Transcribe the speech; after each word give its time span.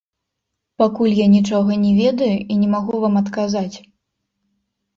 Пакуль 0.81 1.13
я 1.17 1.27
нічога 1.33 1.77
не 1.83 1.91
ведаю 2.01 2.31
і 2.51 2.59
не 2.63 2.73
магу 2.75 2.93
вам 3.07 3.23
адказаць. 3.25 3.77